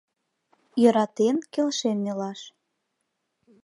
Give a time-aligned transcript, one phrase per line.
[0.81, 2.41] Йӧратен, келшен илаш».